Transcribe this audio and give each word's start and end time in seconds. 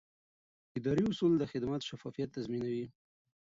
اداري 0.77 1.03
اصول 1.11 1.33
د 1.37 1.43
خدمت 1.51 1.81
شفافیت 1.89 2.29
تضمینوي. 2.35 2.85